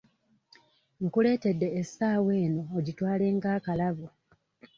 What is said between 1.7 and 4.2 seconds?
essaawa eno ogitwale nga akalabo.